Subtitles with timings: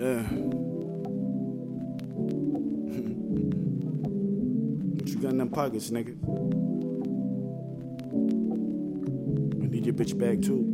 [0.00, 0.22] Yeah.
[4.96, 6.16] what you got in them pockets, nigga?
[9.62, 10.64] I need your bitch back too.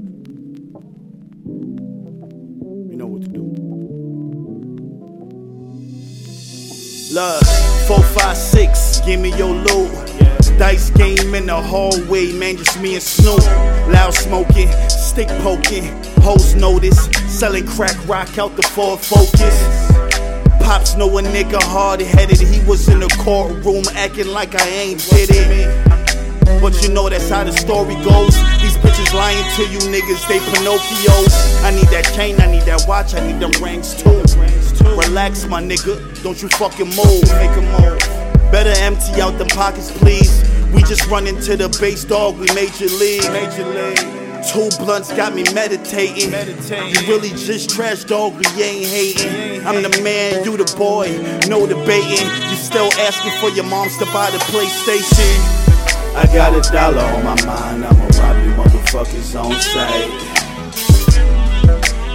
[2.89, 3.43] You know what to do.
[7.13, 7.43] Love,
[7.89, 9.91] four, five, six, give me your loot.
[10.57, 13.45] Dice game in the hallway, man, just me and Snoop.
[13.89, 14.69] Loud smoking,
[15.17, 15.87] stick poking,
[16.21, 17.07] hoes notice.
[17.27, 19.57] Selling crack rock out the Ford Focus.
[20.61, 25.01] Pops know a nigga hard headed, he was in the courtroom acting like I ain't
[25.09, 26.61] did it.
[26.61, 28.37] But you know that's how the story goes.
[28.61, 31.65] These bitches lying to you niggas, they Pinocchios.
[31.65, 34.21] I need that chain, I need that watch, I need them rings too.
[34.85, 37.25] Relax, my nigga, don't you fucking move.
[37.41, 38.53] Make a move.
[38.53, 40.45] Better empty out them pockets, please.
[40.75, 43.25] We just run into the base dog, we major league.
[43.33, 44.26] Major league.
[44.47, 46.31] Two blunts got me meditating.
[46.31, 49.67] You really just trash dog, we ain't hating.
[49.67, 51.11] I'm the man, you the boy,
[51.49, 52.27] no debating.
[52.49, 55.35] You still asking for your moms to buy the PlayStation.
[56.15, 60.11] I got a dollar on my mind, I'ma rob you motherfuckers on sight.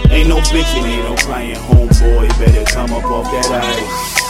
[0.09, 4.22] Ain't no bitching, ain't no crying, homeboy, better come up off that ice.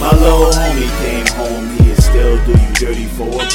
[0.00, 3.51] My little homie came home, he'll still do you dirty for a.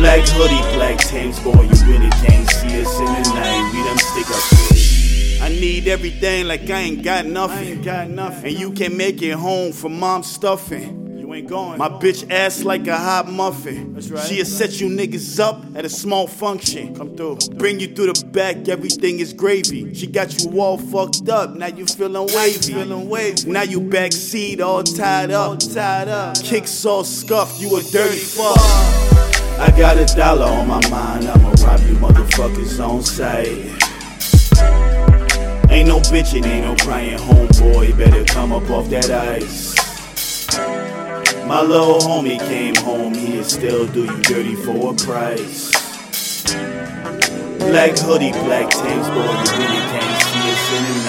[0.00, 3.70] Black hoodie, black Timbs, boy, you really can't see us in the night.
[3.74, 5.44] We them stick up.
[5.44, 7.68] I need everything like I ain't got nothing.
[7.68, 8.46] Ain't got nothing.
[8.46, 11.18] And you can make it home from mom's stuffing.
[11.18, 11.76] You ain't going.
[11.76, 13.92] My bitch ass like a hot muffin.
[13.92, 14.24] That's right.
[14.24, 16.96] She'll set you niggas up at a small function.
[16.96, 17.36] Come through.
[17.56, 19.92] Bring you through the back, everything is gravy.
[19.92, 22.72] She got you all fucked up, now you feeling wavy.
[22.72, 23.50] Feeling wavy.
[23.50, 25.50] Now you backseat all tied up.
[25.50, 26.42] All tied up.
[26.42, 29.09] Kicks all scuffed, you a dirty fuck.
[29.60, 33.68] I got a dollar on my mind, I'ma rob you motherfuckers on sight.
[35.70, 39.76] Ain't no bitching, ain't no crying, homeboy, better come up off that ice.
[41.46, 45.70] My little homie came home, he'll still do you dirty for a price.
[47.58, 50.99] Black hoodie, black Timbs, boy, you really can't see us in